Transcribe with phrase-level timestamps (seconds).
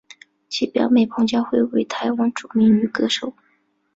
[0.49, 3.35] 其表妹彭佳慧为台湾著名女歌手。